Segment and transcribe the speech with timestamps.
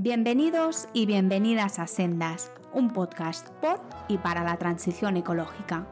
[0.00, 5.88] Bienvenidos y bienvenidas a Sendas, un podcast por y para la transición ecológica.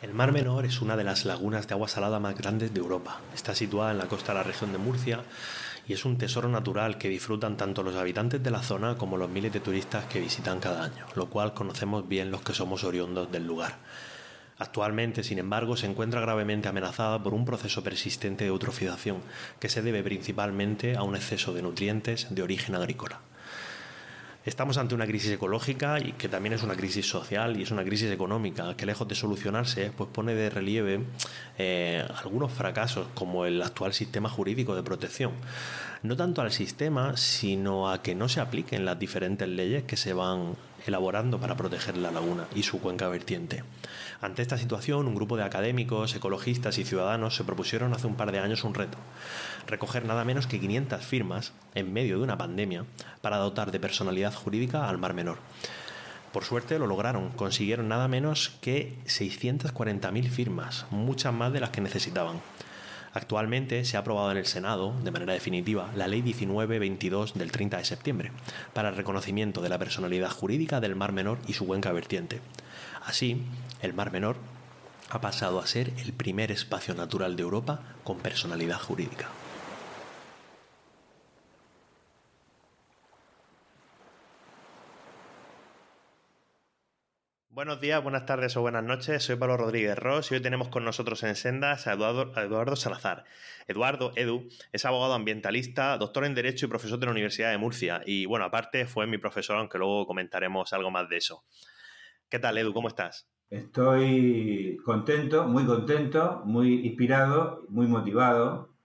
[0.00, 3.20] El Mar Menor es una de las lagunas de agua salada más grandes de Europa.
[3.34, 5.24] Está situada en la costa de la región de Murcia
[5.88, 9.30] y es un tesoro natural que disfrutan tanto los habitantes de la zona como los
[9.30, 13.30] miles de turistas que visitan cada año, lo cual conocemos bien los que somos oriundos
[13.32, 13.78] del lugar.
[14.58, 19.22] Actualmente, sin embargo, se encuentra gravemente amenazada por un proceso persistente de eutrofización
[19.58, 23.20] que se debe principalmente a un exceso de nutrientes de origen agrícola.
[24.46, 27.84] Estamos ante una crisis ecológica y que también es una crisis social y es una
[27.84, 31.00] crisis económica que lejos de solucionarse pues pone de relieve
[31.58, 35.32] eh, algunos fracasos como el actual sistema jurídico de protección.
[36.02, 40.14] No tanto al sistema, sino a que no se apliquen las diferentes leyes que se
[40.14, 43.64] van elaborando para proteger la laguna y su cuenca vertiente.
[44.20, 48.32] Ante esta situación, un grupo de académicos, ecologistas y ciudadanos se propusieron hace un par
[48.32, 48.98] de años un reto,
[49.66, 52.84] recoger nada menos que 500 firmas en medio de una pandemia
[53.20, 55.38] para dotar de personalidad jurídica al Mar Menor.
[56.32, 61.80] Por suerte lo lograron, consiguieron nada menos que 640.000 firmas, muchas más de las que
[61.80, 62.40] necesitaban.
[63.12, 67.78] Actualmente se ha aprobado en el Senado, de manera definitiva, la Ley 1922 del 30
[67.78, 68.32] de septiembre,
[68.72, 72.40] para el reconocimiento de la personalidad jurídica del Mar Menor y su cuenca vertiente.
[73.04, 73.42] Así,
[73.82, 74.36] el Mar Menor
[75.10, 79.28] ha pasado a ser el primer espacio natural de Europa con personalidad jurídica.
[87.52, 89.24] Buenos días, buenas tardes o buenas noches.
[89.24, 93.24] Soy Pablo Rodríguez Ross y hoy tenemos con nosotros en Sendas a Eduardo, Salazar.
[93.66, 98.02] Eduardo, Edu, es abogado ambientalista, doctor en Derecho y profesor de la Universidad de Murcia.
[98.06, 101.42] Y bueno, aparte fue mi profesor, aunque luego comentaremos algo más de eso.
[102.28, 102.72] ¿Qué tal, Edu?
[102.72, 103.28] ¿Cómo estás?
[103.50, 108.76] Estoy contento, muy contento, muy inspirado, muy motivado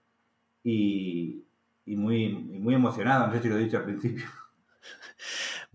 [0.64, 1.44] y,
[1.86, 3.28] muy, muy emocionado.
[3.28, 4.26] No sé si lo he dicho al principio.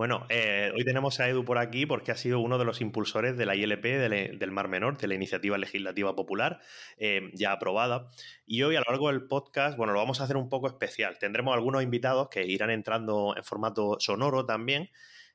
[0.01, 3.37] Bueno, eh, hoy tenemos a Edu por aquí porque ha sido uno de los impulsores
[3.37, 6.59] de la ILP del Mar Menor, de la Iniciativa Legislativa Popular,
[6.97, 8.09] eh, ya aprobada.
[8.47, 11.19] Y hoy a lo largo del podcast, bueno, lo vamos a hacer un poco especial.
[11.19, 14.89] Tendremos algunos invitados que irán entrando en formato sonoro también.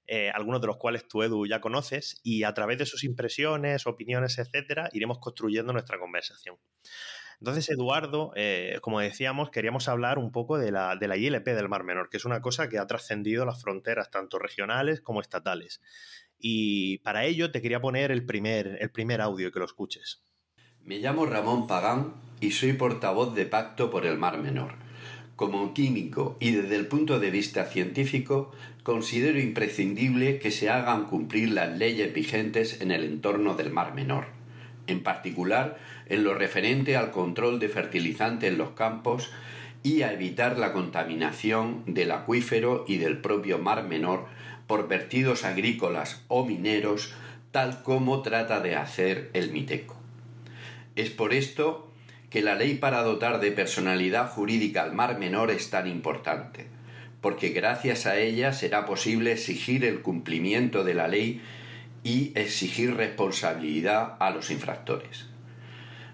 [0.08, 3.86] Eh, algunos de los cuales tú, Edu, ya conoces, y a través de sus impresiones,
[3.86, 6.56] opiniones, etcétera, iremos construyendo nuestra conversación.
[7.40, 11.68] Entonces, Eduardo, eh, como decíamos, queríamos hablar un poco de la, de la ILP del
[11.68, 15.80] Mar Menor, que es una cosa que ha trascendido las fronteras tanto regionales como estatales.
[16.38, 20.22] Y para ello te quería poner el primer, el primer audio que lo escuches.
[20.82, 24.74] Me llamo Ramón Pagán y soy portavoz de Pacto por el Mar Menor.
[25.34, 28.52] Como químico y desde el punto de vista científico,
[28.82, 34.36] considero imprescindible que se hagan cumplir las leyes vigentes en el entorno del Mar Menor
[34.86, 35.78] en particular
[36.08, 39.30] en lo referente al control de fertilizantes en los campos
[39.82, 44.26] y a evitar la contaminación del acuífero y del propio mar menor
[44.66, 47.14] por vertidos agrícolas o mineros,
[47.52, 49.96] tal como trata de hacer el MITECO.
[50.96, 51.92] Es por esto
[52.30, 56.66] que la ley para dotar de personalidad jurídica al mar menor es tan importante,
[57.20, 61.40] porque gracias a ella será posible exigir el cumplimiento de la ley
[62.02, 65.26] y exigir responsabilidad a los infractores.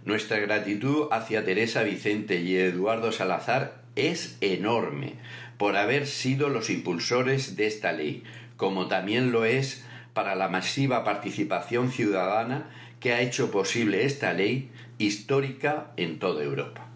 [0.05, 5.15] Nuestra gratitud hacia Teresa Vicente y Eduardo Salazar es enorme
[5.59, 8.25] por haber sido los impulsores de esta ley,
[8.57, 12.69] como también lo es para la masiva participación ciudadana
[12.99, 16.89] que ha hecho posible esta ley histórica en toda Europa.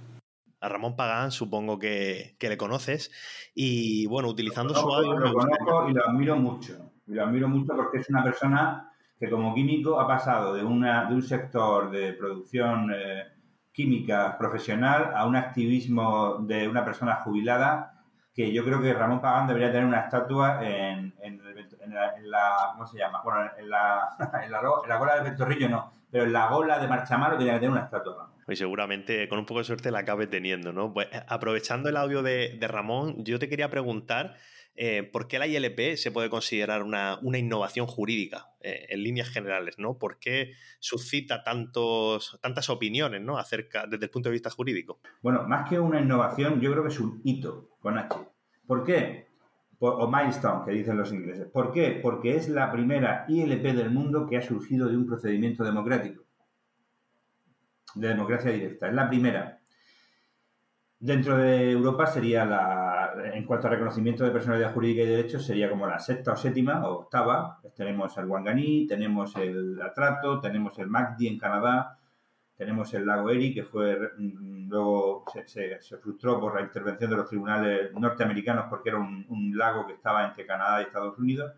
[0.60, 3.12] A Ramón Pagán supongo que, le conoces
[3.54, 5.16] y bueno, utilizando su audio...
[5.16, 6.92] Lo conozco y lo admiro mucho.
[7.06, 8.85] Y lo admiro mucho porque es una persona
[9.18, 13.24] que como químico ha pasado de, una, de un sector de producción eh,
[13.72, 17.92] química profesional a un activismo de una persona jubilada
[18.34, 21.40] que yo creo que Ramón Pagán debería tener una estatua en, en,
[22.30, 23.22] la, ¿cómo se llama?
[23.24, 24.08] Bueno, en la,
[24.44, 27.70] en la, gola del Ventorrillo no, pero en la gola de Marchamaro tiene que tener
[27.70, 28.30] una estatua.
[28.46, 30.92] Y seguramente con un poco de suerte la acabe teniendo, ¿no?
[30.92, 34.34] Pues aprovechando el audio de, de Ramón, yo te quería preguntar
[34.76, 39.78] eh, ¿por qué la ILP se puede considerar una, innovación jurídica eh, en líneas generales?
[39.78, 39.98] ¿no?
[39.98, 43.38] ¿Por qué suscita tantos, tantas opiniones ¿no?
[43.38, 45.00] acerca desde el punto de vista jurídico?
[45.22, 48.16] Bueno, más que una innovación, yo creo que es un hito con H.
[48.66, 49.26] ¿Por qué?
[49.78, 51.46] o milestone, que dicen los ingleses.
[51.48, 51.98] ¿Por qué?
[52.02, 56.24] Porque es la primera ILP del mundo que ha surgido de un procedimiento democrático,
[57.94, 58.88] de democracia directa.
[58.88, 59.60] Es la primera.
[60.98, 62.85] Dentro de Europa sería la
[63.24, 66.88] en cuanto a reconocimiento de personalidad jurídica y derechos, sería como la sexta o séptima
[66.88, 67.60] o octava.
[67.74, 71.98] Tenemos el Wanganí, tenemos el Atrato, tenemos el MACDI en Canadá,
[72.56, 77.28] tenemos el lago Erie, que fue mm, luego se, frustró por la intervención de los
[77.28, 81.52] tribunales norteamericanos porque era un, lago que estaba entre Canadá y Estados Unidos.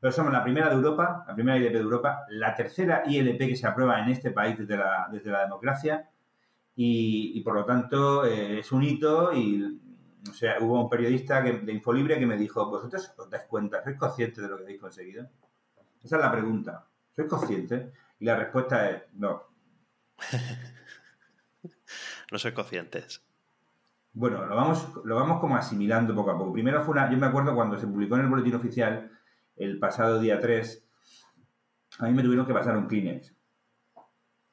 [0.00, 3.56] Pero somos la primera de Europa, la primera ILP de Europa, la tercera ILP que
[3.56, 6.08] se aprueba en este país desde la, desde la democracia
[6.74, 9.78] y, por lo tanto eh, es un hito y
[10.28, 13.82] o sea, hubo un periodista de Infolibre que me dijo, ¿vosotros os dais cuenta?
[13.82, 15.28] ¿Sois conscientes de lo que habéis conseguido?
[16.02, 16.86] Esa es la pregunta.
[17.14, 17.92] ¿Sois conscientes?
[18.18, 19.44] Y la respuesta es no.
[22.32, 23.22] no sois conscientes.
[24.12, 26.52] Bueno, lo vamos, lo vamos como asimilando poco a poco.
[26.52, 29.10] Primero fue una, yo me acuerdo cuando se publicó en el boletín oficial
[29.56, 30.84] el pasado día 3,
[31.98, 33.34] a mí me tuvieron que pasar un Kleenex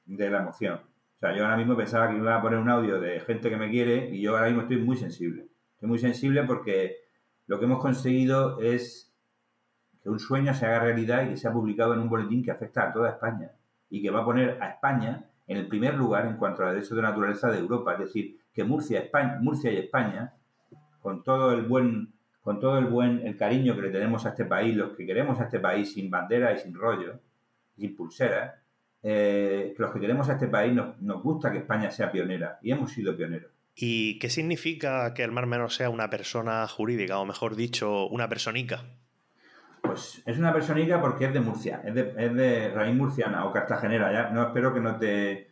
[0.05, 0.75] de la emoción.
[0.75, 3.49] O sea, yo ahora mismo pensaba que me iba a poner un audio de gente
[3.49, 5.47] que me quiere y yo ahora mismo estoy muy sensible.
[5.77, 6.95] Estoy muy sensible porque
[7.45, 9.13] lo que hemos conseguido es
[10.01, 12.89] que un sueño se haga realidad y que sea publicado en un boletín que afecta
[12.89, 13.51] a toda España
[13.87, 16.95] y que va a poner a España en el primer lugar en cuanto a derechos
[16.95, 17.93] de naturaleza de Europa.
[17.93, 19.07] Es decir, que Murcia,
[19.39, 20.33] Murcia y España,
[20.99, 24.45] con todo el buen, con todo el buen, el cariño que le tenemos a este
[24.45, 27.19] país, los que queremos a este país sin bandera y sin rollo,
[27.75, 28.63] sin pulsera,
[29.03, 32.71] eh, los que queremos a este país nos, nos gusta que España sea pionera y
[32.71, 33.56] hemos sido pioneros.
[33.79, 38.27] ¿Y qué significa que el Mar Menor sea una persona jurídica, o mejor dicho, una
[38.27, 38.83] personita?
[39.83, 43.53] Pues es una personita porque es de Murcia, es de, es de raíz murciana o
[43.53, 44.11] cartagenera.
[44.11, 45.51] Ya no espero que no te.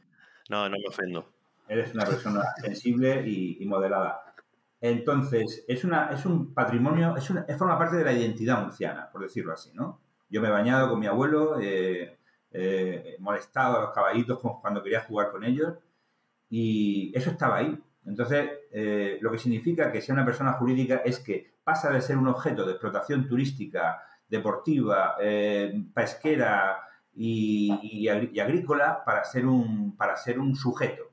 [0.50, 1.32] No, no me ofendo.
[1.68, 4.34] Eres una persona sensible y, moderada.
[4.82, 9.22] Entonces, es, una, es un patrimonio, es, una, forma parte de la identidad murciana, por
[9.22, 10.02] decirlo así, ¿no?
[10.30, 12.18] Yo me he bañado con mi abuelo, eh,
[12.52, 15.76] he molestado a los caballitos cuando quería jugar con ellos
[16.50, 17.80] y eso estaba ahí.
[18.06, 22.18] Entonces, eh, lo que significa que sea una persona jurídica es que pasa de ser
[22.18, 26.82] un objeto de explotación turística, deportiva, eh, pesquera
[27.14, 31.04] y, agrícola para ser un, para ser un sujeto.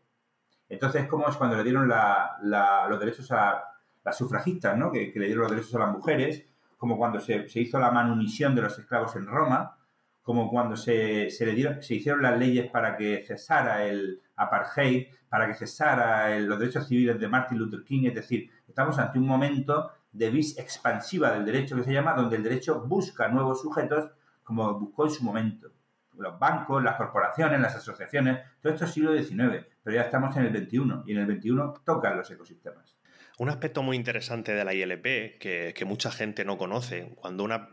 [0.69, 3.63] Entonces, como es cuando le dieron los derechos a
[4.05, 4.91] las sufragistas, ¿no?
[4.91, 6.47] que, le dieron los derechos a las mujeres,
[6.77, 9.77] como cuando se, hizo la manumisión de los esclavos en Roma,
[10.23, 15.47] como cuando se, le dieron, se hicieron las leyes para que cesara el apartheid, para
[15.47, 18.05] que cesara los derechos civiles de Martin Luther King.
[18.05, 22.37] Es decir, estamos ante un momento de vis expansiva del derecho que se llama, donde
[22.37, 24.11] el derecho busca nuevos sujetos
[24.43, 25.73] como buscó en su momento.
[26.19, 30.45] Los bancos, las corporaciones, las asociaciones, todo esto es siglo XIX, pero ya estamos en
[30.45, 32.95] el XXI y en el XXI tocan los ecosistemas.
[33.39, 37.71] Un aspecto muy interesante de la ILP que, que mucha gente no conoce, cuando una,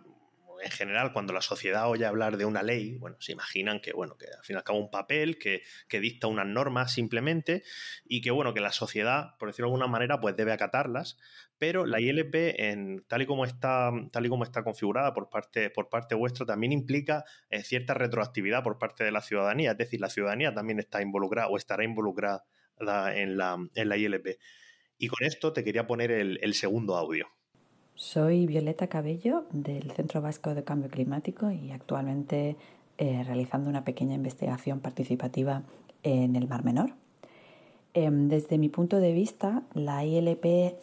[0.61, 4.17] en general, cuando la sociedad oye hablar de una ley, bueno, se imaginan que, bueno,
[4.17, 5.61] que al fin y al cabo un papel que,
[5.99, 7.63] dicta unas normas simplemente
[8.05, 11.17] y que, bueno, que la sociedad, por decirlo de alguna manera, pues debe acatarlas,
[11.57, 15.69] pero la ILP, en, tal, y como está, tal y como está configurada por parte,
[15.69, 19.99] por parte vuestra, también implica eh, cierta retroactividad por parte de la ciudadanía, es decir,
[19.99, 22.45] la ciudadanía también está involucrada o estará involucrada
[22.79, 24.39] en la, en la ILP.
[24.97, 27.27] Y con esto te quería poner el segundo audio.
[27.99, 32.55] Soy Violeta Cabello del Centro Vasco de Cambio Climático y actualmente
[32.97, 35.63] eh, realizando una pequeña investigación participativa
[36.01, 36.93] en el Mar Menor.
[37.93, 40.77] Em, desde mi punto de vista, la ILP,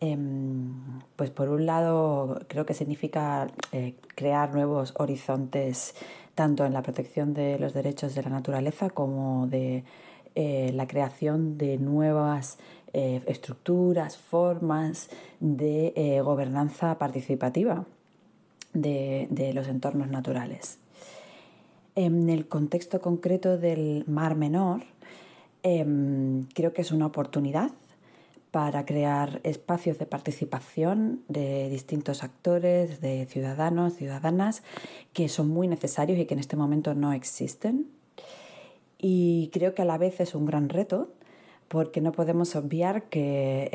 [0.00, 5.94] em, pues por un lado, creo que significa eh, crear nuevos horizontes
[6.34, 9.84] tanto en la protección de los derechos de la naturaleza como de
[10.40, 12.58] eh, la creación de nuevas
[12.92, 15.08] eh, estructuras, formas
[15.40, 17.86] de eh, gobernanza participativa
[18.72, 20.78] de, los entornos naturales.
[21.96, 24.82] En el contexto concreto del Mar Menor,
[25.64, 27.72] em, creo que es una oportunidad
[28.52, 34.62] para crear espacios de participación de distintos actores, de ciudadanos, ciudadanas,
[35.12, 37.97] que son muy necesarios y que en este momento no existen.
[38.98, 41.08] Y creo que a la vez es un gran reto
[41.68, 43.68] porque no podemos obviar que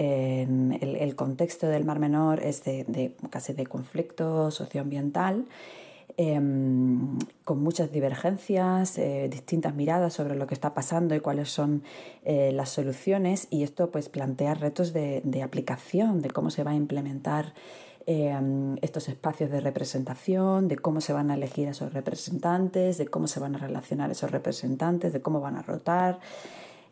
[1.00, 5.46] el, contexto del Mar Menor es de, casi de conflicto socioambiental,
[6.18, 11.84] em, con muchas divergencias, eh, distintas miradas sobre lo que está pasando y cuáles son
[12.26, 16.76] eh, las soluciones, y esto pues plantea retos de, aplicación, de cómo se va a
[16.76, 17.54] implementar
[18.06, 23.28] em, estos espacios de representación, de cómo se van a elegir esos representantes, de cómo
[23.28, 26.20] se van a relacionar esos representantes, de cómo van a rotar.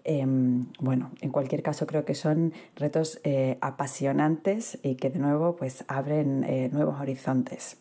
[0.04, 5.56] Em, bueno, en cualquier caso creo que son retos eh, apasionantes y que de nuevo
[5.56, 7.78] pues abren eh, nuevos horizontes.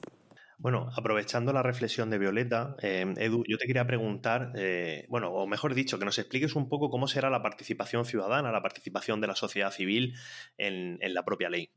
[0.60, 5.46] Bueno, aprovechando la reflexión de Violeta, em, Edu, yo te quería preguntar, eh, bueno, o
[5.46, 9.26] mejor dicho, que nos expliques un poco cómo será la participación ciudadana, la participación de
[9.26, 10.14] la sociedad civil
[10.58, 11.70] en, la propia ley.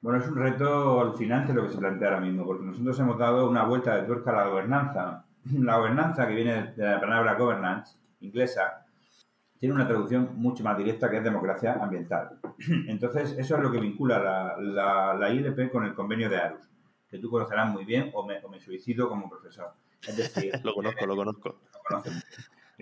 [0.00, 3.48] Bueno, es un reto alucinante lo que se plantea ahora mismo, porque nosotros hemos dado
[3.48, 5.26] una vuelta de tuerca a la gobernanza.
[5.52, 8.86] La gobernanza, que viene de la palabra governance inglesa,
[9.58, 12.38] tiene una traducción mucho más directa que es democracia ambiental.
[12.88, 14.18] Entonces, eso es lo que vincula
[14.58, 16.70] la, la, ILP con el convenio de ARUS,
[17.08, 19.72] que tú conocerás muy bien o me, o me suicido como profesor.
[20.06, 21.58] Es decir, lo conozco, lo conozco.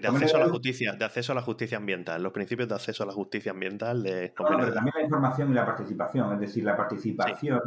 [0.01, 3.03] De acceso, a la justicia, de acceso a la justicia ambiental, los principios de acceso
[3.03, 4.33] a la justicia ambiental de...
[4.37, 7.61] pero también la información y la participación, es decir, la participación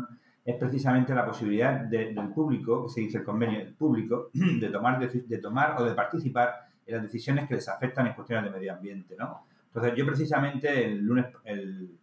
[0.44, 5.00] es precisamente la posibilidad del público, que se dice el convenio del público, de tomar,
[5.00, 8.74] de, tomar o de participar en las decisiones que les afectan en cuestiones de medio
[8.74, 9.46] ambiente, ¿no?
[9.68, 11.98] Entonces, yo precisamente el lunes, el,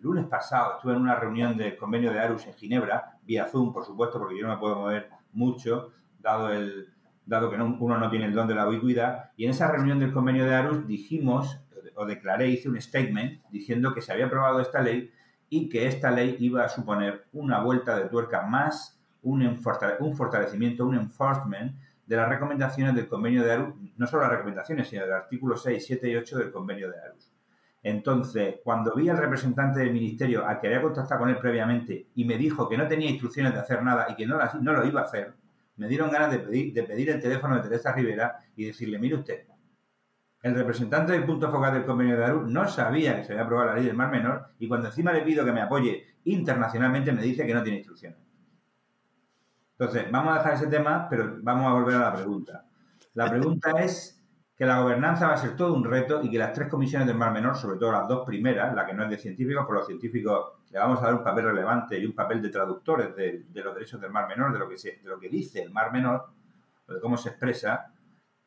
[0.00, 3.84] lunes pasado estuve en una reunión del convenio de Arus en Ginebra, vía Zoom, por
[3.84, 6.88] supuesto, porque yo no me puedo mover mucho, dado el,
[7.26, 9.32] dado que uno no tiene el don de la ubicuidad.
[9.36, 11.60] Y en esa reunión del convenio de Arus dijimos,
[11.96, 15.10] o declaré, hice un statement diciendo que se había aprobado esta ley
[15.48, 20.96] y que esta ley iba a suponer una vuelta de tuerca más, un, fortalecimiento, un
[20.96, 25.56] enforcement de las recomendaciones del convenio de Arus, no solo las recomendaciones, sino del artículo
[25.56, 27.32] 6, 7 y 8 del convenio de Arus.
[27.82, 32.24] Entonces, cuando vi al representante del ministerio, al que había contactado con él previamente, y
[32.24, 35.04] me dijo que no tenía instrucciones de hacer nada y que no lo iba a
[35.04, 35.34] hacer,
[35.76, 39.46] me dieron ganas de pedir, el teléfono de Teresa Rivera y decirle, mire usted,
[40.42, 43.70] el representante del punto focal del convenio de Arus no sabía que se había aprobado
[43.70, 47.22] la ley del Mar Menor y cuando encima le pido que me apoye internacionalmente me
[47.22, 48.18] dice que no tiene instrucciones.
[49.78, 52.64] Entonces, vamos a dejar ese tema, pero vamos a volver a la pregunta.
[53.14, 54.15] La pregunta es
[54.56, 57.16] que la gobernanza va a ser todo un reto y que las tres comisiones del
[57.16, 59.86] Mar Menor, sobre todo las dos primeras, la que no es de científicos, por los
[59.86, 63.74] científicos le vamos a dar un papel relevante y un papel de traductores de, los
[63.74, 66.26] derechos del Mar Menor, de lo que, lo dice el Mar Menor,
[66.88, 67.92] de cómo se expresa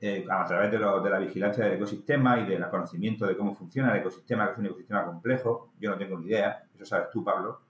[0.02, 3.92] eh, a través de, de, la vigilancia del ecosistema y del conocimiento de cómo funciona
[3.92, 5.74] el ecosistema, que es un ecosistema complejo.
[5.80, 7.62] Yo no tengo ni idea, eso sabes tú, Pablo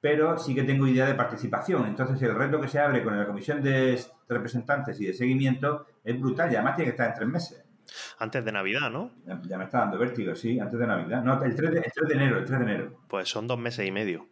[0.00, 1.86] pero sí que tengo idea de participación.
[1.86, 6.18] Entonces, el reto que se abre con la comisión de representantes y de seguimiento es
[6.18, 7.69] brutal y además tiene que estar en tres meses.
[8.18, 9.10] Antes de Navidad, ¿no?
[9.26, 11.22] Ya, me está dando vértigo, sí, antes de Navidad.
[11.22, 11.82] No, el 3 de,
[12.14, 13.00] enero, el 3 de enero.
[13.08, 14.28] Pues son dos meses y medio.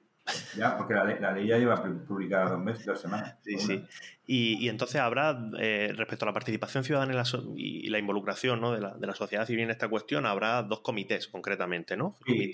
[0.56, 3.36] Ya, porque la ley, ya lleva publicada dos meses, dos semanas.
[3.42, 3.84] Sí, sí.
[4.26, 7.22] Y, entonces habrá, eh, respecto a la participación ciudadana
[7.56, 8.72] y la, involucración ¿no?
[8.72, 12.16] de, la, de, la, sociedad civil en esta cuestión, habrá dos comités concretamente, ¿no?
[12.26, 12.52] Sí,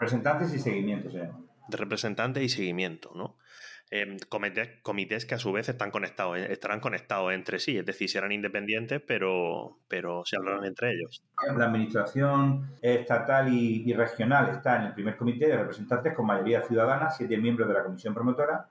[0.00, 3.36] Representantes y seguimiento, se De representantes y seguimiento, ¿no?
[3.90, 4.16] Em,
[4.82, 8.32] comités, que a su vez están conectados, eh, estarán conectados entre sí, es decir, serán
[8.32, 11.22] independientes, pero, pero se hablarán entre ellos.
[11.56, 17.10] La administración estatal y, regional está en el primer comité de representantes con mayoría ciudadana,
[17.10, 18.68] siete miembros de la comisión promotora.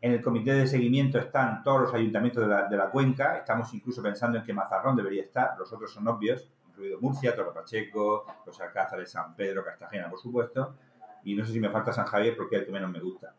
[0.00, 3.72] En el comité de seguimiento están todos los ayuntamientos de la, de la cuenca, estamos
[3.72, 8.26] incluso pensando en que Mazarrón debería estar, los otros son obvios, incluido Murcia, Torre Pacheco,
[8.44, 10.74] los Alcázares, San Pedro, Cartagena, por supuesto,
[11.24, 13.34] y no sé si me falta San Javier porque es el que menos me gusta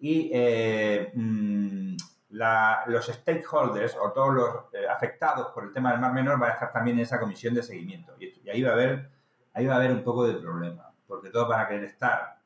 [0.00, 1.96] y eh, mm,
[2.30, 6.54] los stakeholders o todos los eh, afectados por el tema del Mar Menor van a
[6.54, 8.14] estar también en esa comisión de seguimiento.
[8.18, 9.10] Y, ahí, va a haber,
[9.54, 12.38] ahí va a haber un poco de problema, porque todos van a querer estar,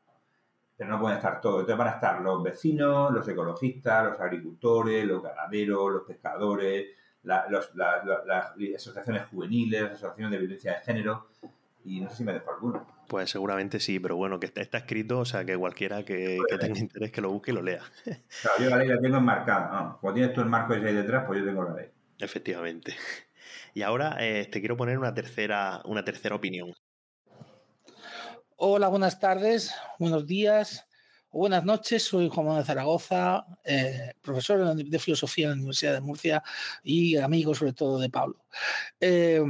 [0.77, 1.61] pero no pueden estar todos.
[1.61, 6.87] Entonces van a estar los vecinos, los ecologistas, los agricultores, los ganaderos, los pescadores,
[7.25, 7.45] las
[8.77, 11.29] asociaciones juveniles, las asociaciones de violencia de género,
[11.85, 12.87] y no sé si me dejo alguno.
[13.13, 17.13] Pues seguramente sí, pero bueno, que está, escrito, o sea, que cualquiera que, tenga interés
[17.13, 17.83] que lo busque y lo lea.
[18.05, 19.99] Claro, yo la ley la tengo enmarcada.
[20.01, 21.91] Cuando tienes tú el marco ese ahí detrás, pues yo tengo la ley.
[22.19, 22.97] Efectivamente.
[23.75, 26.73] Y ahora eh, te quiero poner una tercera, una tercera opinión.
[28.57, 30.87] Hola, buenas tardes, buenos días
[31.29, 32.05] o buenas noches.
[32.05, 36.43] Soy Juan Manuel Zaragoza, eh, profesor de filosofía en la Universidad de Murcia
[36.83, 38.47] y amigo sobre todo de Pablo.
[38.99, 39.43] Eh,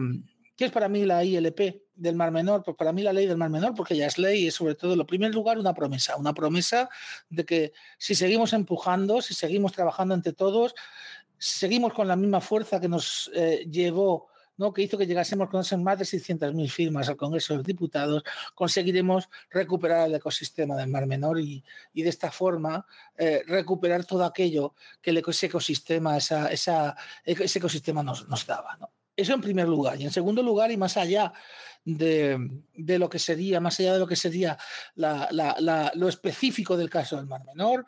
[0.57, 1.82] ¿Qué es para mí la ILP?
[1.95, 2.63] Del Mar Menor?
[2.65, 4.95] Pues para mí la ley del Mar Menor, porque ya es ley, es sobre todo,
[4.95, 6.89] en primer lugar, una promesa, una promesa
[7.29, 10.75] de que si seguimos empujando, si seguimos trabajando entre todos,
[11.39, 14.73] seguimos con la misma fuerza que nos eh, llevó ¿no?
[14.73, 18.23] que hizo que llegásemos con esas más de 600.000 firmas al Congreso de los Diputados,
[18.55, 24.75] conseguiremos recuperar el ecosistema del Mar Menor y, de esta forma eh, recuperar todo aquello
[25.01, 28.79] que ese ecosistema, esa, ese ecosistema nos, daba.
[29.17, 30.01] Eso en primer lugar.
[30.01, 31.33] Y en segundo lugar, y más allá
[31.85, 32.39] de,
[32.77, 34.57] lo que sería, más allá de lo que sería
[34.95, 37.87] lo específico del caso del Mar Menor,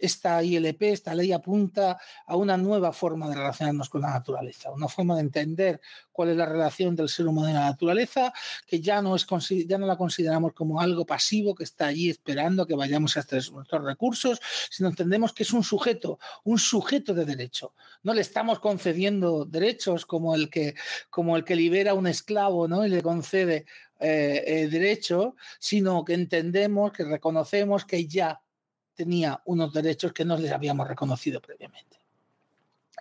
[0.00, 4.88] esta ILP, esta ley apunta a una nueva forma de relacionarnos con la naturaleza, una
[4.88, 5.80] forma de entender
[6.12, 8.32] cuál es la relación del ser humano y la naturaleza,
[8.66, 9.26] que ya no, es,
[9.66, 13.50] ya no la consideramos como algo pasivo que está allí esperando que vayamos a extraer
[13.52, 14.40] nuestros recursos,
[14.70, 17.74] sino entendemos que es un sujeto, un sujeto de derecho.
[18.02, 20.74] No le estamos concediendo derechos como el que,
[21.10, 22.84] como el que libera a un esclavo ¿no?
[22.84, 23.66] y le concede
[23.98, 28.40] eh, eh, derecho, sino que entendemos, que reconocemos que ya
[28.94, 31.98] tenía unos derechos que no les habíamos reconocido previamente.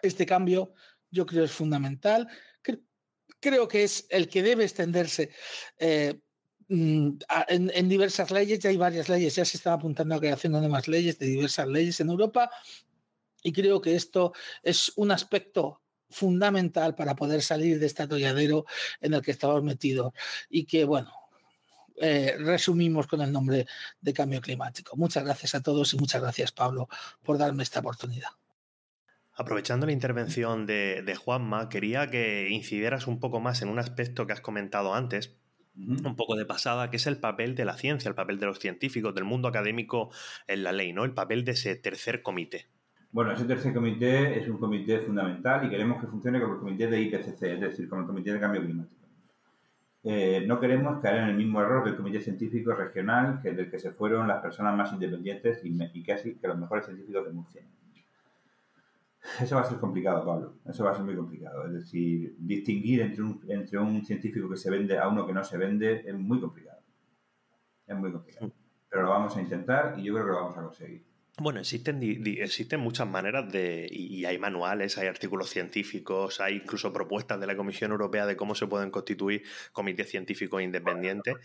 [0.01, 0.73] Este cambio
[1.11, 2.27] yo creo es fundamental.
[3.39, 5.31] Creo que es el que debe extenderse
[5.77, 6.19] eh,
[6.67, 7.09] mm,
[7.47, 8.59] en, diversas leyes.
[8.59, 11.67] Ya hay varias leyes, ya se está apuntando a creación de nuevas leyes, de diversas
[11.67, 12.51] leyes en Europa.
[13.41, 18.65] Y creo que esto es un aspecto fundamental para poder salir de este atolladero
[18.99, 20.11] en el que estamos metidos
[20.49, 21.13] y que, bueno,
[22.01, 23.65] eh, resumimos con el nombre
[24.01, 24.95] de cambio climático.
[24.95, 26.87] Muchas gracias a todos y muchas gracias, Pablo,
[27.23, 28.29] por darme esta oportunidad.
[29.35, 34.33] Aprovechando la intervención de, Juanma, quería que incidieras un poco más en un aspecto que
[34.33, 35.37] has comentado antes,
[35.77, 38.59] un poco de pasada, que es el papel de la ciencia, el papel de los
[38.59, 40.09] científicos, del mundo académico
[40.45, 41.05] en la ley, ¿no?
[41.05, 42.67] El papel de ese tercer comité.
[43.11, 46.87] Bueno, ese tercer comité es un comité fundamental y queremos que funcione como el comité
[46.87, 48.98] de IPCC, es decir, como el comité de cambio climático.
[50.03, 53.79] Eh, no queremos caer en el mismo error del comité científico regional que del que
[53.79, 57.61] se fueron las personas más independientes y, y casi que los mejores científicos de Murcia.
[59.41, 60.53] Eso va a ser complicado, Pablo.
[60.65, 61.65] Eso va a ser muy complicado.
[61.67, 65.43] Es decir, distinguir entre un, entre un científico que se vende a uno que no
[65.43, 66.79] se vende es muy complicado.
[67.85, 68.51] Es muy complicado.
[68.89, 71.08] Pero lo vamos a intentar y yo creo que lo vamos a conseguir.
[71.39, 77.39] Bueno, existen, existen muchas maneras de, y hay manuales, hay artículos científicos, hay incluso propuestas
[77.39, 81.35] de la Comisión Europea de cómo se pueden constituir comités científicos independientes.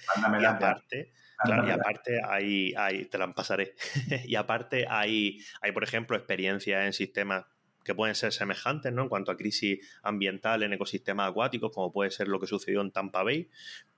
[0.40, 1.12] y aparte,
[1.46, 3.74] y aparte hay, hay, te la pasaré.
[4.24, 7.44] y aparte hay, hay, por ejemplo, experiencias en sistemas
[7.84, 9.02] que pueden ser semejantes ¿no?
[9.02, 12.90] en cuanto a crisis ambiental en ecosistemas acuáticos, como puede ser lo que sucedió en
[12.90, 13.50] Tampa Bay,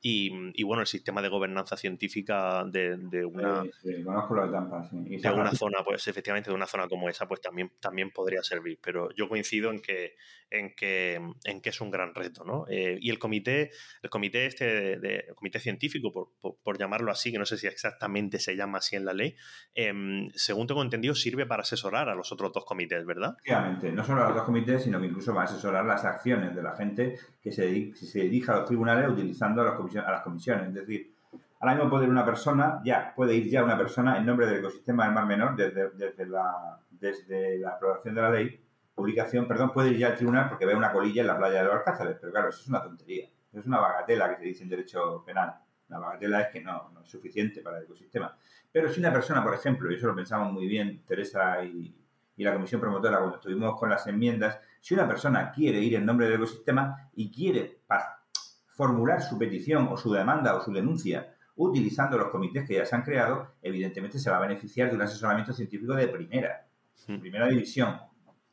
[0.09, 3.65] y, bueno, el sistema de gobernanza científica de, una...
[3.83, 4.05] de
[4.53, 8.41] Tampa, De una zona, pues efectivamente, de una zona como esa, pues también, también podría
[8.45, 10.15] servir, pero yo coincido en que,
[10.49, 12.67] en que, en que es un gran reto, ¿no?
[12.69, 17.39] Eh, y el comité, el comité este, de, comité científico, por, por, llamarlo así, que
[17.39, 19.35] no sé si exactamente se llama así en la ley,
[19.75, 23.37] em, según tengo entendido, sirve para asesorar a los otros dos comités, ¿verdad?
[23.93, 26.75] No solo a los comités, sino que incluso va a asesorar las acciones de la
[26.75, 30.69] gente que se, se dirija a los tribunales utilizando a, a las comisiones.
[30.69, 31.15] Es decir,
[31.61, 34.59] ahora mismo puede ir una persona, ya, puede ir ya una persona en nombre del
[34.59, 38.61] ecosistema del Mar Menor desde, desde, la, desde la aprobación de la ley,
[38.95, 41.65] publicación, perdón, puede ir ya al tribunal porque ve una colilla en la playa de
[41.65, 42.17] los Alcázares.
[42.21, 43.27] Pero claro, eso es una tontería.
[43.51, 45.55] Eso es una bagatela que se dice en derecho penal.
[45.89, 48.37] La bagatela es que no, no es suficiente para el ecosistema.
[48.73, 51.95] Pero si una persona, por ejemplo, y eso lo pensamos muy bien Teresa y,
[52.37, 56.05] y la comisión promotora cuando estuvimos con las enmiendas, si una persona quiere ir en
[56.05, 57.81] nombre del ecosistema y quiere
[58.69, 62.95] formular su petición o su demanda o su denuncia utilizando los comités que ya se
[62.95, 66.67] han creado, evidentemente se va a beneficiar de un asesoramiento científico de primera,
[67.07, 67.99] primera división.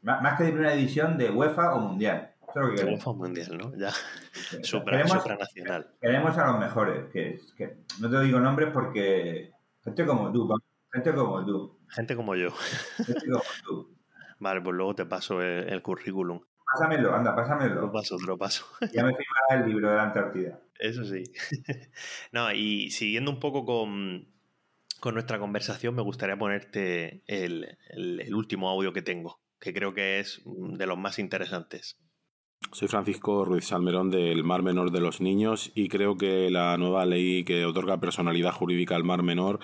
[0.02, 2.32] Más que de primera división de UEFA o mundial.
[2.56, 3.76] de UEFA o mundial, ¿no?
[3.76, 3.92] Ya.
[4.64, 5.94] supranacional.
[6.00, 9.52] Queremos a los mejores, que, que no te digo nombres porque
[9.84, 10.48] gente como tú,
[10.94, 11.80] gente como tú.
[11.90, 12.52] Gente como yo.
[12.98, 13.98] Gente como tú.
[14.40, 16.42] Vale, pues luego te paso el, currículum.
[16.66, 17.82] Pásamelo, anda, pásamelo.
[17.82, 18.66] Lo paso, te lo paso.
[18.94, 20.60] Ya me firmará el libro de la Antártida.
[20.80, 21.24] Eso sí.
[22.32, 24.28] no, y siguiendo un poco con,
[25.00, 30.20] con nuestra conversación, me gustaría ponerte el, el último audio que tengo, que creo que
[30.20, 31.98] es de los más interesantes.
[32.72, 37.06] Soy Francisco Ruiz Salmerón del Mar Menor de los Niños y creo que la nueva
[37.06, 39.60] ley que otorga personalidad jurídica al Mar Menor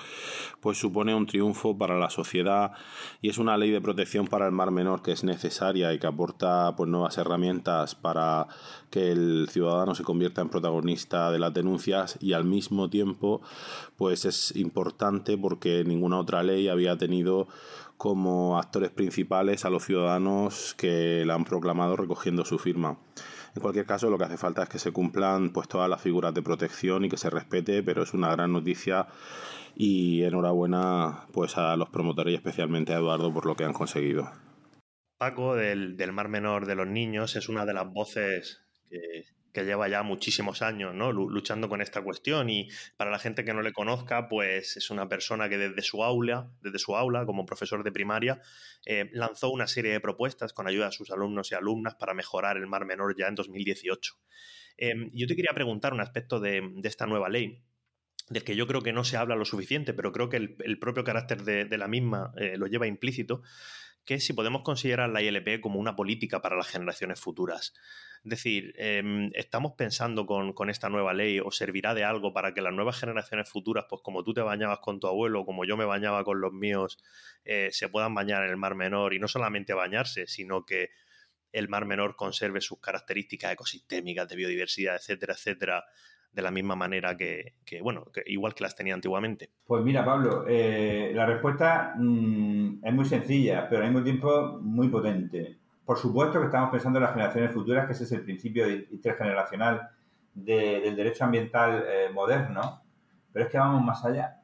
[0.59, 2.73] pues supone un triunfo para la sociedad
[3.21, 6.07] y es una ley de protección para el Mar Menor que es necesaria y que
[6.07, 8.47] aporta pues nuevas herramientas para
[8.91, 13.41] que el ciudadano se convierta en protagonista de las denuncias y al mismo tiempo
[13.97, 17.47] pues es importante porque ninguna otra ley había tenido
[17.99, 22.97] como actores principales a los ciudadanos que la han proclamado recogiendo su firma.
[23.53, 26.33] En cualquier caso, lo que hace falta es que se cumplan pues todas las figuras
[26.33, 29.07] de protección y que se respete, pero es una gran noticia
[29.75, 34.31] y enhorabuena pues a los promotores y especialmente a Eduardo por lo que han conseguido.
[35.17, 39.63] Paco del, del Mar Menor de los Niños es una de las voces que, que
[39.63, 41.12] lleva ya muchísimos años ¿no?
[41.12, 45.07] luchando con esta cuestión y para la gente que no le conozca, pues es una
[45.09, 48.41] persona que desde su aula, desde su aula como profesor de primaria,
[48.85, 52.57] eh, lanzó una serie de propuestas con ayuda de sus alumnos y alumnas para mejorar
[52.57, 54.15] el Mar Menor ya en 2018.
[54.77, 57.62] Em, yo te quería preguntar un aspecto de, esta nueva ley
[58.29, 61.03] del que yo creo que no se habla lo suficiente, pero creo que el, propio
[61.03, 63.41] carácter de, la misma eh, lo lleva implícito,
[64.10, 67.76] que es si podemos considerar la ILP como una política para las generaciones futuras.
[68.24, 72.62] Es decir, em, estamos pensando con, esta nueva ley o servirá de algo para que
[72.62, 75.86] las nuevas generaciones futuras, pues como tú te bañabas con tu abuelo, como yo me
[75.86, 76.98] bañaba con los míos,
[77.45, 80.89] eh, se puedan bañar en el Mar Menor y no solamente bañarse, sino que
[81.52, 85.86] el Mar Menor conserve sus características ecosistémicas de biodiversidad, etcétera, etcétera,
[86.31, 89.51] de la misma manera que, bueno, igual que las tenía antiguamente?
[89.65, 94.89] Pues mira, Pablo, eh, la respuesta mm, es muy sencilla, pero al mismo tiempo muy
[94.89, 95.57] potente.
[95.85, 99.89] Por supuesto que estamos pensando en las generaciones futuras, que ese es el principio intergeneracional
[100.33, 102.83] del derecho ambiental eh, moderno,
[103.31, 104.39] pero es que vamos más allá.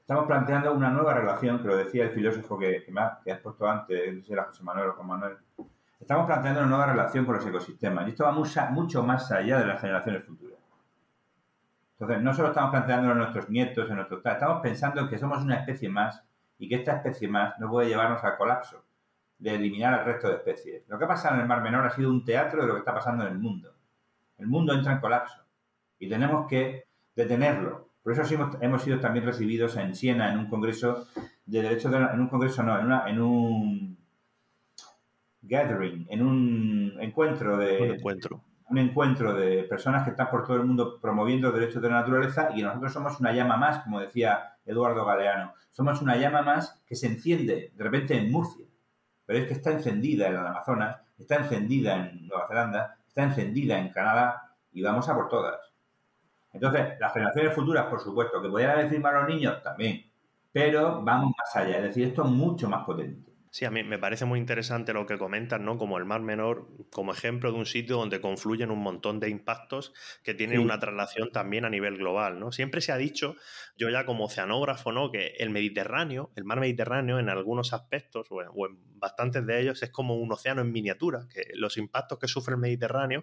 [0.00, 4.44] Estamos planteando una nueva relación, que lo decía el filósofo que, has puesto antes, era
[4.44, 5.36] José Manuel o Juan Manuel.
[5.98, 9.66] Estamos planteando una nueva relación con los ecosistemas y esto va mucho más allá de
[9.66, 10.53] las generaciones futuras.
[11.98, 15.56] Entonces, no solo estamos planteando a nuestros nietos, en nuestros estamos pensando que somos una
[15.56, 16.24] especie más
[16.58, 18.84] y que esta especie más no puede llevarnos al colapso
[19.38, 20.88] de eliminar al resto de especies.
[20.88, 22.80] Lo que ha pasado en el Mar Menor ha sido un teatro de lo que
[22.80, 23.74] está pasando en el mundo.
[24.38, 25.42] El mundo entra en colapso
[25.98, 27.88] y tenemos que detenerlo.
[28.02, 28.22] Por eso
[28.60, 31.06] hemos, sido también recibidos en Siena en un congreso
[31.46, 33.98] de derechos de, en un congreso no, en, una, en un
[35.42, 38.42] gathering, en un encuentro de un encuentro.
[38.74, 42.48] Un encuentro de personas que están por todo el mundo promoviendo derechos de la naturaleza
[42.56, 46.96] y nosotros somos una llama más, como decía Eduardo Galeano, somos una llama más que
[46.96, 48.66] se enciende de repente en Murcia,
[49.24, 53.78] pero es que está encendida en el Amazonas, está encendida en Nueva Zelanda, está encendida
[53.78, 55.60] en Canadá y vamos a por todas.
[56.52, 60.04] Entonces, las generaciones futuras, por supuesto, que podrían haber firmado a los niños, también.
[60.50, 63.33] Pero vamos más allá, es decir, esto es mucho más potente.
[63.54, 65.78] Sí, a mí me parece muy interesante lo que comentas, ¿no?
[65.78, 69.94] Como el Mar Menor, como ejemplo de un sitio donde confluyen un montón de impactos
[70.24, 72.50] que tienen una traslación también a nivel global, ¿no?
[72.50, 73.36] Siempre se ha dicho,
[73.76, 75.12] yo ya como oceanógrafo, ¿no?
[75.12, 79.90] Que el Mediterráneo, el mar Mediterráneo, en algunos aspectos, o en bastantes de ellos, es
[79.90, 83.22] como un océano en miniatura, que los impactos que sufre el Mediterráneo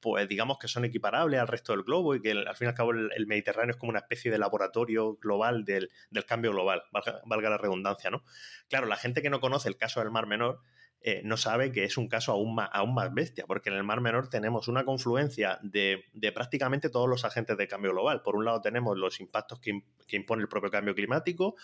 [0.00, 2.74] pues digamos que son equiparables al resto del globo y que al fin y al
[2.74, 5.90] cabo el, Mediterráneo es como una especie de laboratorio global del,
[6.26, 8.22] cambio global, valga, la redundancia, ¿no?
[8.68, 10.60] Claro, la gente que no conoce el caso del Mar Menor
[11.00, 13.84] eh, no sabe que es un caso aún más, aún más bestia, porque en el
[13.84, 18.22] Mar Menor tenemos una confluencia de, prácticamente todos los agentes de cambio global.
[18.22, 19.80] Por un lado tenemos los impactos que,
[20.10, 21.54] impone el propio cambio climático,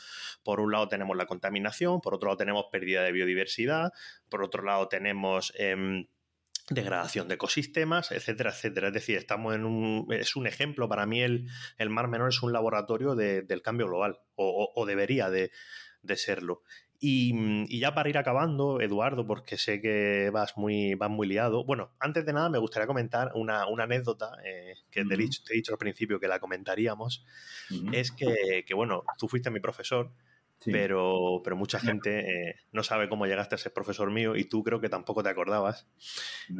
[0.44, 3.92] por un lado tenemos la contaminación, por otro lado tenemos pérdida de biodiversidad,
[4.28, 5.52] por otro lado tenemos...
[5.56, 6.06] Em,
[6.70, 8.88] degradación de ecosistemas, etcétera, etcétera.
[8.88, 11.48] Es decir, estamos en un, es un ejemplo, para mí el,
[11.78, 15.50] el Mar Menor es un laboratorio del cambio global, o, debería de,
[16.16, 16.62] serlo.
[17.00, 21.64] Y, ya para ir acabando, Eduardo, porque sé que vas muy, vas muy liado.
[21.64, 25.78] Bueno, antes de nada me gustaría comentar una, anécdota eh, que te, he dicho, al
[25.78, 27.26] principio que la comentaríamos.
[27.92, 30.12] Es que, que, bueno, tú fuiste mi profesor
[30.64, 34.62] pero, pero mucha gente eh, no sabe cómo llegaste a ser profesor mío y tú
[34.62, 35.86] creo que tampoco te acordabas.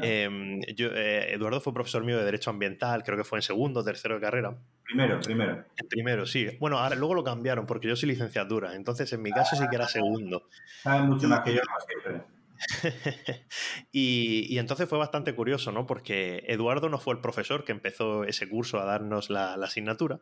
[0.02, 3.80] Em, yo, eh, Eduardo fue profesor mío de Derecho Ambiental, creo que fue en segundo
[3.80, 4.56] o tercero de carrera.
[4.84, 5.64] Primero, primero.
[5.76, 6.48] En primero, sí.
[6.60, 9.76] Bueno, ahora luego lo cambiaron porque yo soy licenciatura, entonces en mi caso sí que
[9.76, 10.48] era segundo.
[10.82, 12.34] Sabes mucho más que yo, siempre.
[13.92, 15.86] y, entonces fue bastante curioso, ¿no?
[15.86, 20.20] Porque Eduardo no fue el profesor que empezó ese curso a darnos la, asignatura.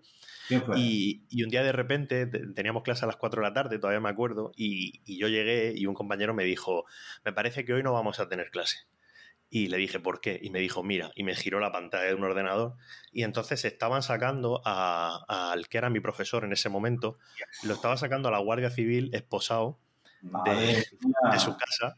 [0.76, 4.08] Y, un día de repente teníamos clase a las 4 de la tarde, todavía me
[4.08, 6.84] acuerdo, y, yo llegué y un compañero me dijo,
[7.24, 8.78] me parece que hoy no vamos a tener clase.
[9.50, 10.40] Y le dije, ¿por qué?
[10.42, 12.74] Y me dijo, mira, y me giró la pantalla de un ordenador.
[13.12, 17.18] Y entonces estaban sacando al que era mi profesor en ese momento,
[17.64, 19.78] lo estaba sacando a la Guardia Civil esposado
[20.22, 20.84] de,
[21.38, 21.96] su casa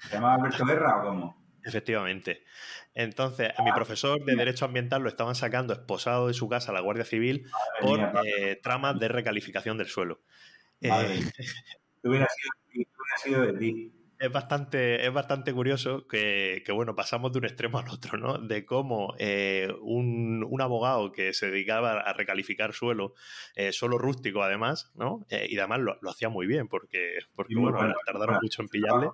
[0.00, 1.45] ¿Se llama Alberto Guerra o cómo?
[1.66, 2.44] Efectivamente.
[2.94, 6.74] Entonces, a mi profesor de Derecho Ambiental lo estaban sacando esposado de su casa a
[6.74, 7.46] la Guardia Civil
[7.80, 10.20] por eh, tramas de recalificación del suelo.
[10.80, 10.90] Eh,
[12.02, 12.26] hubiera
[13.22, 17.88] sido de ti es bastante, es bastante curioso que, bueno, pasamos de un extremo al
[17.88, 18.38] otro, ¿no?
[18.38, 23.14] De cómo eh, un, abogado que se dedicaba a recalificar suelo,
[23.54, 25.26] eh, suelo rústico además, ¿no?
[25.28, 29.10] Eh, y además lo, hacía muy bien, porque, porque bueno, tardaron mucho en pillarle.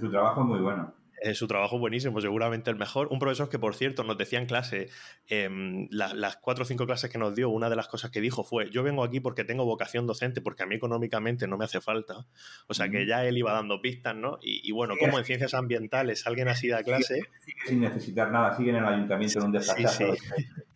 [0.00, 3.08] Su trabajo es muy bueno su trabajo buenísimo, seguramente el mejor.
[3.10, 4.88] Un profesor que, por cierto, nos decía en clase,
[5.28, 8.44] em, las cuatro o cinco clases que nos dio, una de las cosas que dijo
[8.44, 11.80] fue, yo vengo aquí porque tengo vocación docente, porque a mí económicamente no me hace
[11.80, 12.26] falta.
[12.66, 14.38] O sea, que ya él iba dando pistas, ¿no?
[14.42, 17.22] Y, bueno, como en ciencias ambientales alguien así da clase...
[17.40, 20.14] Sigue, sin necesitar nada, sigue en el ayuntamiento en un despachazo.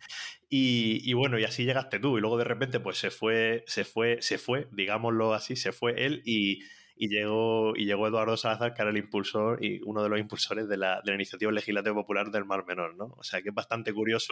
[0.53, 2.17] Y, y, bueno, y así llegaste tú.
[2.17, 6.05] Y luego de repente, pues se fue, se fue, se fue, digámoslo así, se fue
[6.05, 6.59] él y
[7.01, 10.67] y llegó, y llegó Eduardo Salazar, que era el impulsor y uno de los impulsores
[10.69, 13.15] de la, de la iniciativa legislativa popular del Mar Menor, ¿no?
[13.17, 14.31] O sea que es bastante curioso.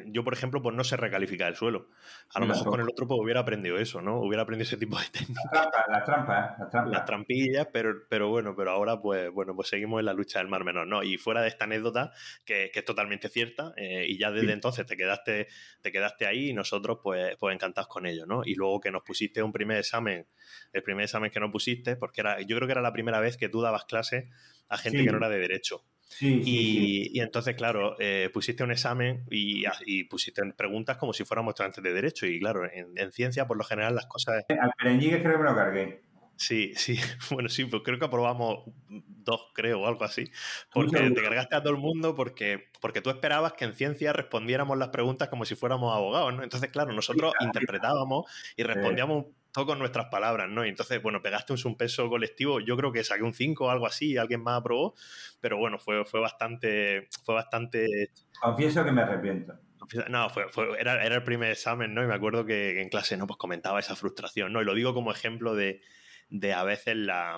[0.06, 1.90] yo, por ejemplo, pues no sé recalificar el suelo.
[2.34, 4.20] A lo mejor con el otro pues hubiera aprendido eso, ¿no?
[4.20, 5.44] Hubiera aprendido ese tipo de técnicas.
[5.52, 6.92] Las trampas, las trampas.
[6.92, 10.48] Las trampillas, pero, pero bueno, pero ahora pues bueno, pues seguimos en la lucha del
[10.48, 11.04] Mar Menor, ¿no?
[11.04, 12.12] Y fuera de esta anécdota,
[12.46, 15.48] que, es totalmente cierta, eh, y ya desde entonces te quedaste,
[15.82, 18.42] te quedaste ahí y nosotros pues, pues encantados con ello, ¿no?
[18.46, 20.28] Y luego que nos pusiste un primer examen,
[20.72, 23.36] el primer examen que no pusiste, porque era, yo creo que era la primera vez
[23.36, 24.30] que tú dabas clase
[24.70, 25.84] a gente que no era de derecho
[26.22, 31.94] y, entonces, claro, eh, pusiste un examen y, pusiste preguntas como si fuéramos estudiantes de
[31.94, 32.26] Derecho.
[32.26, 34.44] Y claro, en, ciencia, por lo general, las cosas.
[34.50, 36.02] Al pereñique creo que me lo cargué.
[36.36, 37.00] Sí, sí,
[37.32, 40.32] bueno, sí, pues creo que aprobamos dos, creo, o algo así.
[40.74, 44.78] Porque te cargaste a todo el mundo porque, porque tú esperabas que en ciencia respondiéramos
[44.78, 46.44] las preguntas como si fuéramos abogados, ¿no?
[46.44, 48.26] Entonces, claro, nosotros interpretábamos
[48.58, 50.66] y respondíamos todo con nuestras palabras, ¿no?
[50.66, 53.86] Y entonces, bueno, pegaste un, peso colectivo, yo creo que saqué un 5 o algo
[53.86, 54.96] así, alguien más aprobó,
[55.40, 58.12] pero bueno, fue, fue bastante, fue bastante...
[58.42, 59.54] Confieso que me arrepiento.
[60.10, 60.46] No, fue,
[60.80, 62.04] era, era, el primer examen, ¿no?
[62.04, 63.28] Y me acuerdo que en clase, ¿no?
[63.28, 64.62] Pues comentaba esa frustración, ¿no?
[64.62, 65.82] Y lo digo como ejemplo de,
[66.30, 67.38] de a veces la...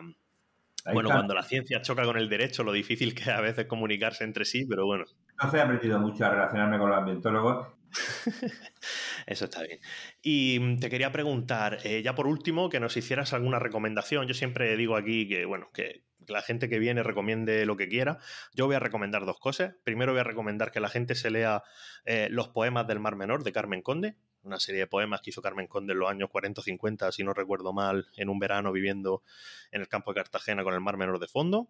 [0.93, 4.23] bueno, cuando la ciencia choca con el derecho, lo difícil que es a veces comunicarse
[4.23, 5.05] entre sí, pero bueno.
[5.43, 7.74] No he aprendido mucho a relacionarme con los ambientólogos.
[9.25, 9.79] Eso está bien.
[10.21, 14.27] Y mm, te quería preguntar, eh, ya por último, que nos hicieras alguna recomendación.
[14.27, 18.19] Yo siempre digo aquí que, bueno, que la gente que viene recomiende lo que quiera.
[18.53, 19.75] Yo voy a recomendar dos cosas.
[19.83, 21.63] Primero voy a recomendar que la gente se lea
[22.05, 25.41] eh, los poemas del Mar Menor de Carmen Conde una serie de poemas que hizo
[25.41, 28.71] Carmen Conde en los años 40 o 50, si no recuerdo mal, en un verano
[28.71, 29.23] viviendo
[29.71, 31.67] en el campo de Cartagena con el mar menor de fondo.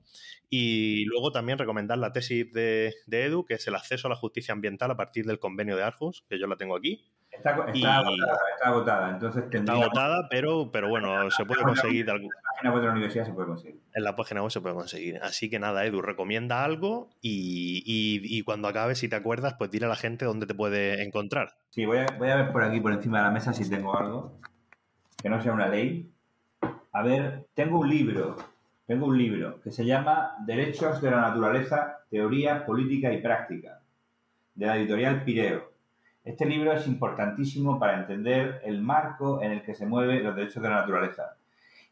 [0.49, 4.53] Y luego también recomendar la tesis de, Edu, que es el acceso a la justicia
[4.53, 7.05] ambiental a partir del convenio de Arjus, que yo la tengo aquí.
[7.37, 8.09] Está, agotada,
[8.53, 12.09] está agotada, entonces Está agotada, pero, pero bueno, se puede conseguir.
[12.09, 13.79] En la página web de la universidad se puede conseguir.
[13.93, 15.19] En la página web se puede conseguir.
[15.21, 19.85] Así que nada, Edu, recomienda algo y, y, cuando acabes, si te acuerdas, pues dile
[19.85, 21.55] a la gente dónde te puede encontrar.
[21.69, 23.97] Sí, voy a, voy a ver por aquí, por encima de la mesa, si tengo
[23.97, 24.39] algo
[25.21, 26.11] que no sea una ley.
[26.91, 28.35] A ver, tengo un libro,
[28.85, 33.81] tengo un libro que se llama Derechos de la Naturaleza, Teoría, Política y Práctica,
[34.53, 35.74] de la editorial Pireo.
[36.25, 40.61] Este libro es importantísimo para entender el marco en el que se mueven los derechos
[40.61, 41.37] de la naturaleza.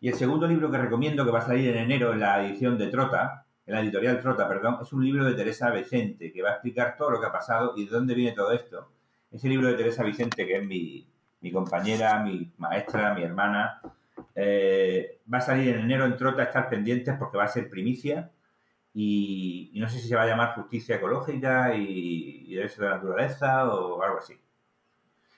[0.02, 2.78] Y el segundo libro que recomiendo, que va a salir en enero en la edición
[2.78, 6.50] de Trota, en la editorial Trota, perdón, es un libro de Teresa Vicente, que va
[6.50, 8.90] a explicar todo lo que ha pasado y de dónde viene todo esto
[9.34, 11.08] ese libro de Teresa Vicente, que es mi,
[11.52, 13.82] compañera, mi maestra, mi hermana,
[14.36, 18.30] eh, va a salir en enero en Trota, estar pendientes porque va a ser primicia
[18.94, 22.96] y, no sé si se va a llamar Justicia Ecológica y, y Derecho de la
[22.96, 24.36] Naturaleza o algo así.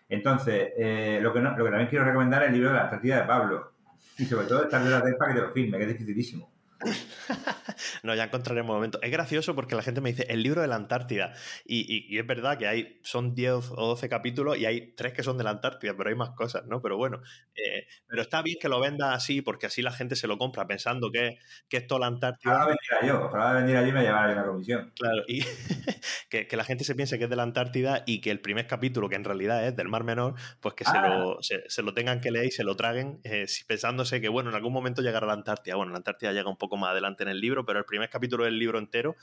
[0.09, 3.21] Entonces, eh, lo, que lo que también quiero recomendar es el libro de la Antártida
[3.21, 3.71] de Pablo
[4.17, 6.54] y sobre todo estar de la para que te lo firme, que es dificilísimo.
[8.03, 8.99] no, ya encontraremos un momento.
[9.01, 11.33] Es gracioso porque la gente me dice el libro de la Antártida.
[11.65, 15.37] Y, es verdad que hay, son 10 o 12 capítulos y hay tres que son
[15.37, 16.81] de la Antártida, pero hay más cosas, ¿no?
[16.81, 17.21] Pero bueno,
[17.55, 20.67] eh, pero está bien que lo venda así porque así la gente se lo compra
[20.67, 21.37] pensando que,
[21.69, 22.53] que es toda la Antártida.
[22.53, 24.91] Para venir a yo, venir allí me llevará a la comisión.
[24.95, 25.41] Claro, y
[26.29, 29.09] que, la gente se piense que es de la Antártida y que el primer capítulo,
[29.09, 32.31] que en realidad es del Mar Menor, pues que se, lo, se, lo tengan que
[32.31, 35.33] leer y se lo traguen eh, pensándose que, bueno, en algún momento llegará a la
[35.33, 35.75] Antártida.
[35.75, 38.45] Bueno, la Antártida llega un poco más adelante en el libro, pero el primer capítulo
[38.45, 39.15] del libro entero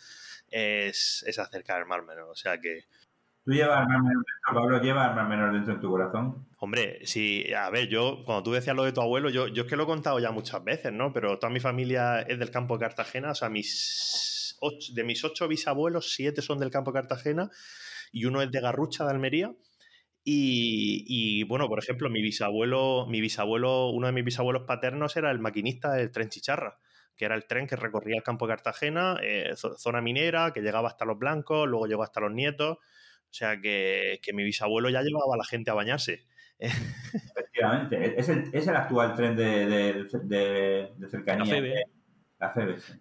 [0.49, 2.31] es, es acerca del Mar Menor.
[2.31, 2.85] O sea que.
[3.45, 4.83] ¿Tú llevas al Mar Menor dentro, Pablo?
[4.83, 6.47] ¿Llevas al Mar Menor dentro de tu corazón?
[6.59, 9.69] Hombre, sí, a ver, yo, cuando tú decías lo de tu abuelo, yo, yo es
[9.69, 11.13] que lo he contado ya muchas veces, ¿no?
[11.13, 14.59] Pero toda mi familia es del campo de Cartagena, o sea, mis
[14.93, 17.51] de mis ocho bisabuelos, siete son del campo de Cartagena
[18.13, 19.53] y uno es de Garrucha, de Almería.
[20.25, 25.41] Y, bueno, por ejemplo, mi bisabuelo, mi bisabuelo, uno de mis bisabuelos paternos era el
[25.41, 26.79] maquinista del tren Chicharra
[27.17, 30.89] que era el tren que recorría el campo de Cartagena, eh, zona minera, que llegaba
[30.89, 32.79] hasta los blancos, luego llegó hasta los nietos.
[32.79, 36.27] O sea que, mi bisabuelo ya llevaba a la gente a bañarse.
[36.59, 41.85] Efectivamente, es el, es el actual tren de, de, cercanía.
[42.43, 42.53] La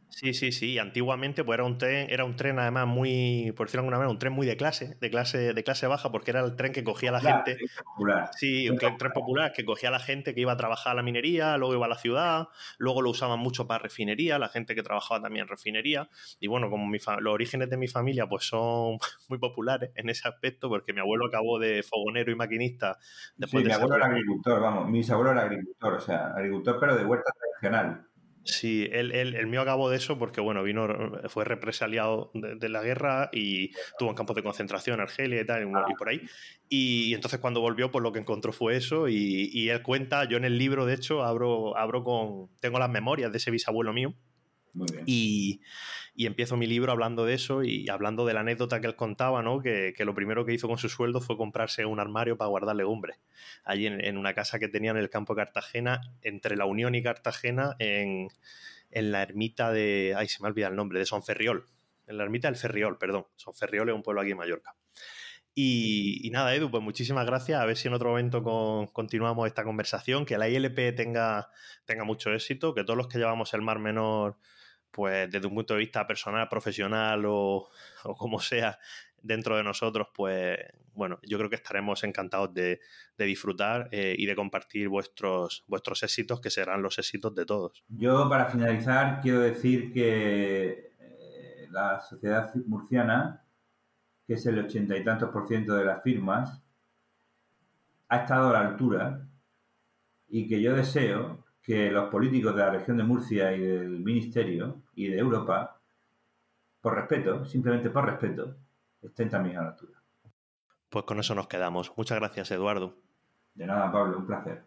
[0.10, 0.77] Sí, sí, sí.
[0.77, 4.12] Antiguamente pues era un tren, era un tren además muy, por decirlo de alguna manera,
[4.12, 6.84] un tren muy de clase, de clase, de clase baja, porque era el tren que
[6.84, 7.58] cogía a la gente.
[7.84, 8.30] Popular.
[8.38, 11.01] Sí, un tren, popular que cogía a la gente que iba a trabajar a la
[11.01, 14.84] minería, luego iba a la ciudad, luego lo usaban mucho para refinería, la gente que
[14.84, 16.08] trabajaba también en refinería.
[16.39, 20.69] Y bueno, como los orígenes de mi familia pues son muy populares en ese aspecto,
[20.69, 22.99] porque mi abuelo acabó de fogonero y maquinista
[23.36, 26.95] después sí, mi abuelo era agricultor, vamos, mi abuelo era agricultor, o sea, agricultor pero
[26.95, 28.11] de huerta tradicional.
[28.43, 30.88] Sí, el, el, mío acabó de eso porque, bueno, vino,
[31.30, 35.95] fue represaliado de, la guerra y tuvo en campos de concentración, Argelia y tal, y,
[35.95, 36.21] por ahí.
[36.67, 40.38] Y, entonces cuando volvió, pues lo que encontró fue eso y, y, él cuenta, yo
[40.38, 44.15] en el libro, de hecho, abro, abro con, tengo las memorias de ese bisabuelo mío
[44.73, 45.03] Muy bien.
[45.05, 45.62] Y,
[46.25, 49.60] empiezo mi libro hablando de eso y hablando de la anécdota que él contaba, ¿no?
[49.60, 53.17] Que, lo primero que hizo con su sueldo fue comprarse un armario para guardar legumbres.
[53.63, 57.01] Allí en, una casa que tenía en el campo de Cartagena, entre la Unión y
[57.01, 58.27] Cartagena, en,
[58.91, 60.13] en la ermita de.
[60.15, 61.65] Ay, se me olvida el nombre, de Sonferriol.
[62.07, 63.25] En la ermita del Ferriol, perdón.
[63.36, 64.75] Sonferriol es un pueblo aquí en Mallorca.
[65.53, 67.60] Y, nada, Edu, pues muchísimas gracias.
[67.62, 71.49] A ver si en otro momento con, continuamos esta conversación, que la ILP tenga,
[71.86, 74.38] tenga mucho éxito, que todos los que llevamos el Mar Menor,
[74.91, 77.69] pues desde un punto de vista personal, profesional o,
[78.04, 78.77] o como sea,
[79.21, 80.58] dentro de nosotros, pues
[80.93, 82.80] bueno, yo creo que estaremos encantados de,
[83.17, 87.84] de disfrutar eh, y de compartir vuestros, vuestros éxitos, que serán los éxitos de todos.
[87.88, 93.45] Yo, para finalizar, quiero decir que eh, la sociedad murciana
[94.32, 96.63] que es el ochenta y tantos por ciento de las firmas,
[98.08, 99.27] ha estado a la altura
[100.30, 104.81] y que yo deseo que los políticos de la región de Murcia y del Ministerio
[104.95, 105.80] y de Europa,
[106.82, 108.56] por respeto, simplemente por respeto,
[109.01, 110.01] estén también a la altura.
[110.89, 111.93] Pues con eso nos quedamos.
[111.95, 112.95] Muchas gracias, Eduardo.
[113.54, 114.63] De nada, Pablo, un placer.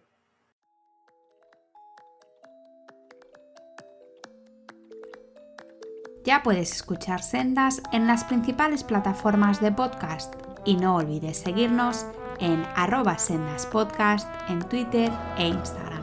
[6.24, 10.34] Ya puedes escuchar Sendas en las principales plataformas de podcast
[10.64, 12.06] y no olvides seguirnos
[12.40, 15.93] en arroba sendaspodcast en Twitter e Instagram.